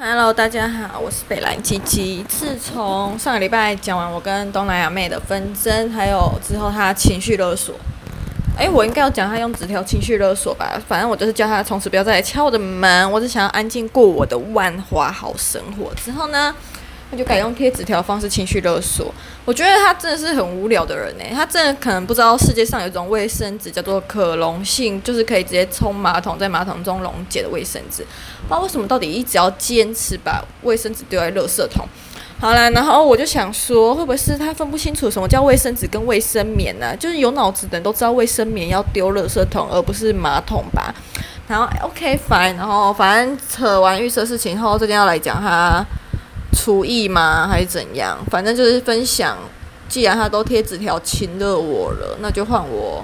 [0.00, 2.24] Hello，大家好，我是北兰鸡鸡。
[2.28, 7.74] 自从上个礼拜讲完我跟东南亚妹的纷争，还有之后她情绪勒索，
[8.56, 10.80] 诶、我应该要讲她用纸条情绪勒索吧？
[10.86, 15.92] 反正我就是叫她从此不要再来敲我的门，我只想要安静过我的万花好生活。
[15.96, 16.54] 之后呢？
[17.10, 19.12] 他就改用贴纸条方式情绪勒索，
[19.46, 21.24] 我觉得他真的是很无聊的人呢。
[21.32, 28.02] 他真的可能不知道世界上有一种卫生纸叫做可溶性，就是可以直接冲马桶，在马桶中溶解的卫生纸。
[28.42, 31.86] 不知道为什么到底一直要坚持把卫生纸丢在垃圾桶。
[32.38, 36.94] 好啦，然后我就想说，会不会是他分不清楚什么叫卫生纸跟卫生棉呢？
[36.94, 40.94] 就是有脑子的人都知道卫生棉要丢垃圾桶，而不是马桶吧？
[41.48, 45.82] 然后 OK fine，然后反正扯完预设事情后，这边要来讲他。
[46.52, 47.46] 厨艺吗？
[47.48, 48.18] 还是怎样？
[48.30, 49.38] 反正就是分享。
[49.88, 53.02] 既然他都贴纸条亲热我了，那就换我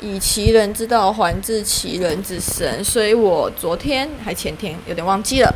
[0.00, 2.82] 以其人之道还治其人之身。
[2.82, 5.54] 所以我昨天还前天有点忘记了，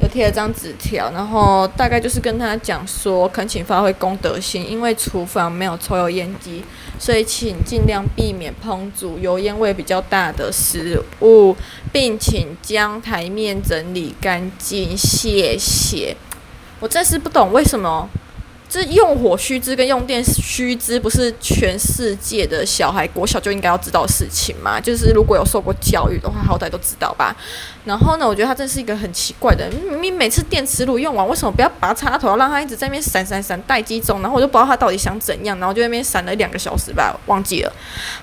[0.00, 6.62] 又贴了张纸条，然后大概就是跟他讲说，恳请发挥公德心，因为厨房没有抽油烟机，
[6.96, 11.56] 所以请尽量避免烹煮油烟味比较大的食物，
[11.92, 16.16] 并请将台面整理干净，谢谢。
[16.82, 18.08] 我真是不懂为什么，
[18.68, 24.80] 这用火须知跟用电须知不是全世界的小孩国小就应该要知道的事情吗？
[24.80, 27.36] 就是如果有受过教育的话，好歹都知道吧。
[27.84, 29.76] 然后呢，我觉得他真是一个很奇怪的人。
[29.92, 34.20] 明明每次电磁炉用完，为什么不要拔插头，让他一直在那边闪闪闪待机中？
[34.20, 37.72] 然后我就不知道他到底想怎样，然后就在那边闪了两个小时吧，忘记了。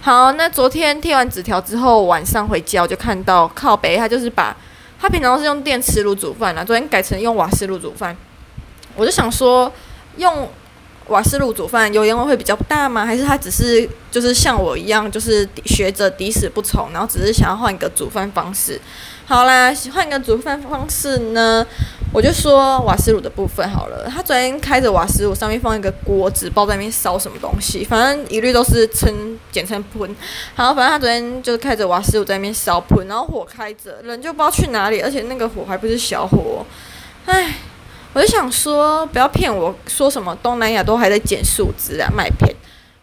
[0.01, 4.53] 好，那昨天贴完纸条之后，晚上回家我就看到靠北，他就是把
[4.99, 8.17] 他平常是用电磁炉煮饭啊，昨天改成用瓦斯炉煮饭。
[8.99, 9.71] 我就想说，
[10.17, 10.49] 用
[11.07, 13.05] 瓦斯炉煮饭油烟味会比较大吗？
[13.05, 18.79] 还是他只是就是像我一样，就是学着抵死不从，然后只是想要换一个煮饭方式？
[19.25, 21.65] 好啦，换个煮饭方式呢，
[22.11, 24.07] 我就说瓦斯炉的部分好了。
[24.07, 30.15] 他昨天开着瓦斯炉，上面放一个锅子，不知道在那边烧什么东西，反正一律都是称简称喷。
[30.55, 36.65] 好，反正他昨天就是开着瓦斯炉在那边烧喷，然后火开着，人就不知道去哪里，而且那个火还不是小火，
[37.25, 37.53] 唉。
[38.13, 42.53] 我就想说，不要骗我说什么东南亚都还在减树枝啊，麦片。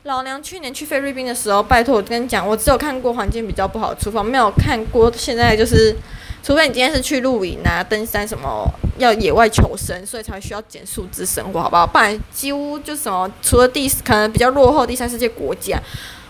[0.03, 5.97] 老娘去年去菲律宾的时候，拜托我跟你讲，我只有看过环境比较不好的厨房，没有看过现在就是，
[6.43, 8.69] 除非你今天是去露营啊、登山什么，
[8.99, 11.87] 要野外求生，所以才需要减树枝生活，好不好？
[11.87, 15.81] 不然几乎就什么，除了第可能比较落后第三世界国家，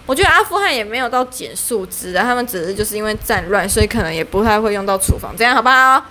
[0.05, 6.05] 我觉得阿富汗也没有到减树枝啊，他们只是就是因为战乱，所以可能也不太会用到厨房，这样好不好？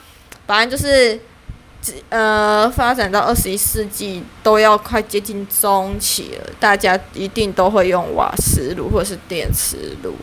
[0.48, 1.20] 反正就是。
[2.10, 10.14] 呃，发展到二十一世纪都要快接近中期了，大家一定都会用瓦斯炉或者是电磁炉。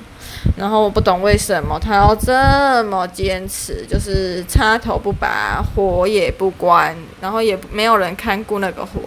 [0.56, 9.00] 然后我不懂为什么他要这么坚持，就是插头不拔，火也不关，然后也没有人看顾那个火，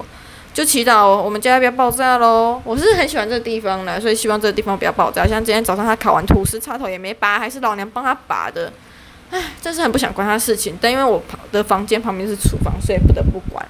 [0.53, 2.61] 就祈祷我们家不要爆炸喽。
[2.63, 5.27] 我是很喜欢这个地方的，所以希望这个地方不要爆炸。
[5.27, 8.72] 像今天早上他烤完吐司，插头也没拔，还是老娘帮他拔的。
[9.31, 13.65] 唉，真是很不想管他事情，但因为我旁的房间旁边是厨房，所以不得不管。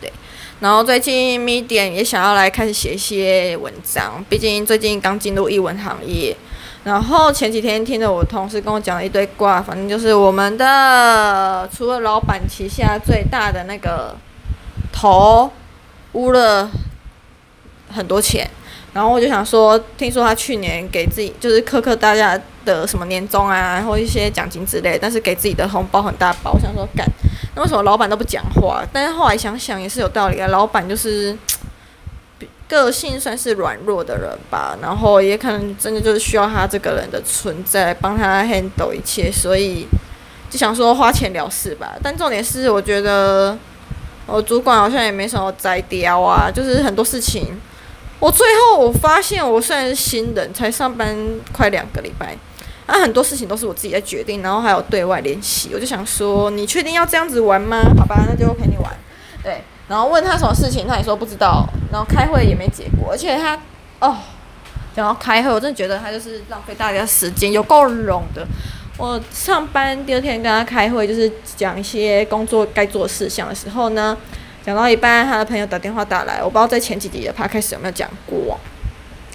[0.00, 0.12] 对，
[0.60, 6.36] 然后最近米典也想要来开始写一些文章，毕竟最近刚进入艺文行业。
[6.84, 14.14] 然后前几天听着我同事跟我讲了一堆卦，反正就是我们的除了老板旗下最大的那个
[14.92, 15.50] 头
[16.12, 16.70] 污了
[17.90, 18.50] 很多钱。
[18.92, 26.52] 然后我就想说，听说他去年给自己就是苛刻大家的什么年终啊，然后一些奖金之类，但是给自己的红包很大包。
[26.52, 27.06] 我想说，干，
[27.54, 28.82] 那为什么老板都不讲话？
[28.92, 31.36] 但是后来想想也是有道理啊，老板就是
[32.68, 39.86] 个性算是软弱的人吧，然后也可能真的就是需要他这个人的存在帮他 handle 一切，所以
[40.50, 41.94] 就想说花钱了事吧。
[42.02, 43.56] 但重点是，我觉得
[44.26, 47.60] 我主管好像也没什么摘雕啊，就是很多事情。
[48.20, 51.14] 我最后我发现，我虽然是新人，才上班
[51.52, 52.34] 快两个礼拜，
[52.86, 55.70] 啊，很多事情都是我自己在决定，然后还有对外联系。
[55.74, 57.82] 我就想说，你确定要这样子玩吗？
[57.98, 58.90] 好吧，那就陪你玩。
[59.42, 61.68] 对，然后问他什么事情，他也说不知道。
[61.92, 63.60] 然后开会也没结果，而且他
[64.00, 64.16] 哦，
[64.94, 68.46] 然后开会，我真的觉得他就是浪费大家时间，有够冗的。
[68.96, 74.16] 我上班第二天跟他开会，就是讲一些工作该做事项的时候呢。
[74.64, 78.58] 讲到一半，他的朋友打电话打来，我不知道在前几集的 p 开始有没有讲过。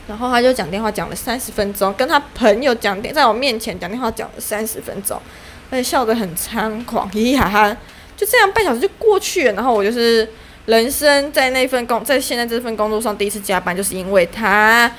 [0.08, 5.22] 然后他就讲电话讲了三十分钟，跟他朋友讲电，在我面前讲电话讲了三十分钟，
[5.70, 7.78] 而且笑得很猖狂，嘻嘻哈哈，
[8.18, 9.54] 就这样半小时就过去了。
[9.54, 10.28] 然后我就是
[10.66, 14.92] 人生在那份工，在现在这份工作上第一次加班，就是因为他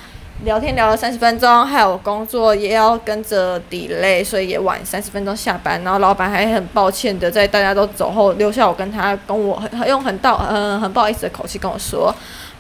[0.43, 5.83] 聊天聊了三十分钟，还有工作也要跟着 delay，所以也晚三十分钟下班。
[5.85, 12.15] 然后老板还很抱歉的在大家都走后留下我跟他跟我很用很道嗯很不好意思的口气跟我说，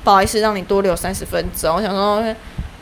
[0.04, 1.76] 不好意思让你多留三十分钟。
[1.76, 2.22] 我想说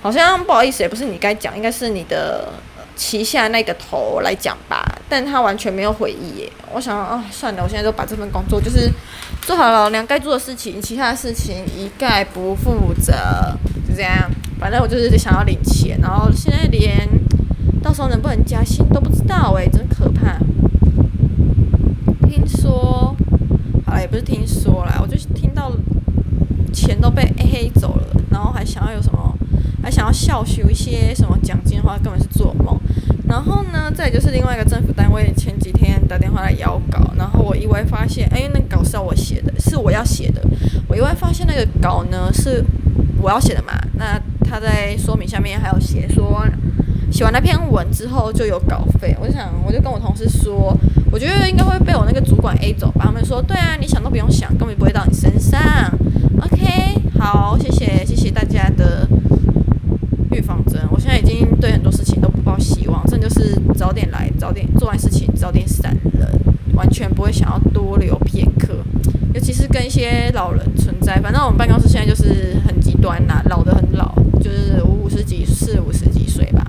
[0.03, 2.49] 好像不好意思也不是你该讲，应该是你的
[2.97, 4.85] 旗下那个头来讲吧。
[5.09, 6.53] 但他完全没有回应耶。
[6.73, 8.91] 我想啊算了，我现在就把这份工作就是
[9.43, 13.13] 做好了老娘该做的事情，其他的事情一概不负责，
[13.89, 14.29] 就这样。
[14.59, 17.09] 反正我就是想要领钱，然后现在连
[17.83, 20.39] 到时候能不能加薪都不知道诶，真可怕。
[22.29, 23.17] 听说，
[23.87, 25.73] 好了，也不是听说啦，我就听到
[26.73, 29.35] 钱都被黑走了，然后还想要有什么，
[29.83, 32.79] 还想要笑许一些什么奖金的话，根本是做梦。
[33.27, 40.43] 然后呢，再就是另外一个政府单位前几天打电话来邀稿，然后我意外发现，哎，那稿是要我写的，是我要写的。
[40.89, 42.63] 我意外发现那个稿呢是
[43.21, 44.21] 我要写的嘛，那。
[44.49, 46.45] 他在说明下面还有写说，
[47.13, 49.15] 写完那篇文之后就有稿费。
[49.21, 50.77] 我就想，我就跟我同事说，
[51.13, 53.05] 我觉得应该会被我那个主管 A 走吧。
[53.05, 55.61] 他们说，对啊，你想都不用想，根本不会到你身上。
[56.41, 59.07] OK，好，谢谢，谢谢大家的
[60.31, 60.81] 预防针。
[60.91, 66.27] 我现在已经对很多事情都不抱希望，这就是早点来，早点做完事情，早点闪人，
[66.75, 68.77] 完全不会想要多留片刻。
[69.35, 70.65] 尤其是跟一些老人
[71.09, 74.15] 在，反正我们办公室现在就是很极端呐，老的很老。
[74.43, 76.65] 就是五五十几，四五十几岁吧，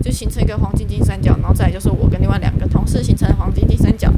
[0.00, 4.10] 就形成一个黄金金三角，然后再就是我跟另外两个同事形成黄金金三角。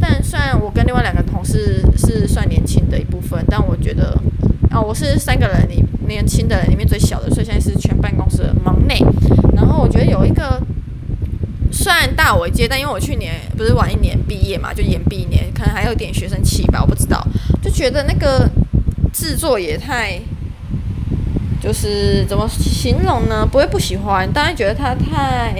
[0.00, 4.20] 但虽然我跟另外两个同事是算年轻的一部分，但我觉得
[4.70, 8.98] 啊，我是三个人里年轻的人里面最小的，所以现在是全办公室的忙内。
[9.54, 10.60] 然后我觉得有一个
[11.70, 17.26] 虽然大我一届，但因为我去年不是晚一年毕业嘛，就延毕一年，可能还有点学生气吧，我不知道，
[17.62, 18.50] 就觉得那个
[19.12, 20.20] 制作也太。
[21.60, 23.46] 就是怎么形容呢？
[23.46, 25.54] 不会不喜欢，当然觉得他太，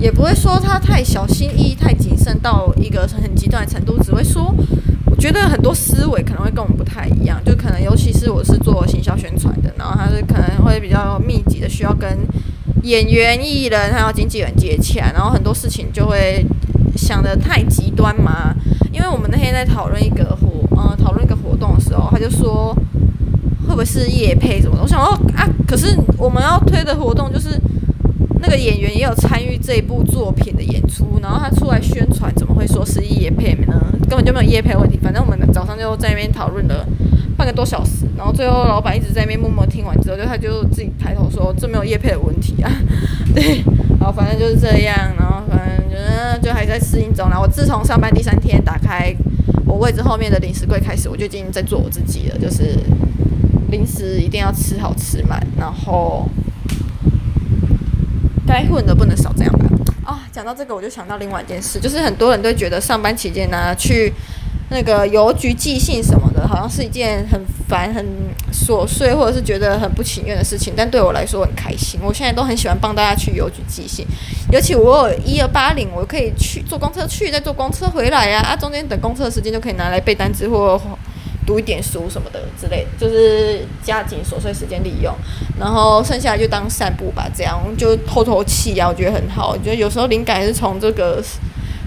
[0.00, 4.02] 也不会说他太小心翼翼、太谨慎到一个很极端的程度。
[4.02, 4.52] 只会说，
[5.06, 7.40] 我觉得很多思维可能会跟我们不太一样。
[7.44, 12.18] 就可能，尤其是我是做行销宣传的，然后他是可能会比较密集的需要跟
[12.82, 16.44] 演员、艺人还有经纪人接洽，然后很多事情就会
[16.96, 18.52] 想的太极端嘛。
[18.92, 22.74] 因为我们那天在讨论一个活，呃，讨论一个动的时候，他就说。
[23.68, 24.82] 会不会是夜配什么的？
[24.82, 27.50] 我想说啊，可是我们要推的活动就是
[28.40, 33.80] 那个演员也有参与这部作品的演出，然后他出来宣传，怎么会说是夜配呢？
[34.08, 34.98] 根本就没有夜配问题。
[35.00, 36.84] 反正我们早上就在那边讨论了
[37.36, 42.72] 半个多小时，然后最后老板一直在那边默默听完之后，就他就自己抬头说：“这没有夜配的问题啊。
[43.32, 43.62] ”对，
[44.00, 47.28] 然后，反正就是这样，然后反正就就还在适应中。
[47.28, 49.14] 然后我自从上班第三天打开
[49.70, 52.76] 我位置后面的零食柜开始，我就已经在做我自己了，就是。
[53.70, 56.28] 零食一定要吃好吃满，然后
[58.44, 59.64] 该混的不能少，这样吧。
[60.04, 64.12] 啊、讲到这个，我就想到另外一件事，就是很多人都觉得上班期间呢、去
[64.70, 68.06] 那个邮局寄信什么的，好像是一件很烦、很
[68.52, 70.72] 琐碎，或者是觉得很不情愿的事情。
[70.76, 74.06] 但对我来说很开心，我现在都很喜欢帮大家去邮局寄信，
[74.50, 80.80] 尤其我有一二八零，我可以去坐公车去，再坐公车回来呀、啊，中间等公车的时间就可以拿来背单词或。
[81.46, 85.12] 读一点书什么的之类，就是加紧琐碎时间利用，
[85.58, 89.50] 然后剩下就当散步吧，这样就透透气啊，我觉得很好。
[89.50, 91.20] 我觉得有时候灵感是从这个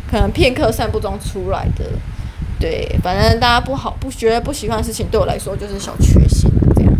[0.09, 1.85] 可能片刻散步中出来的。
[2.63, 6.93] 对，反正大家不好不觉得不喜欢的事情，对我来说就是小缺陷，这样。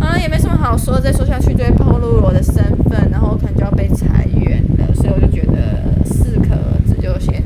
[0.00, 2.54] 啊也没什么好说，再说下去就会暴露我的身
[2.88, 7.37] 份，然后可能就要被裁员了，所以我就觉得适可而止，就先